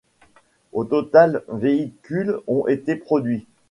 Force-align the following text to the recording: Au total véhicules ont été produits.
Au 0.73 0.83
total 0.83 1.43
véhicules 1.47 2.39
ont 2.47 2.65
été 2.65 2.95
produits. 2.95 3.45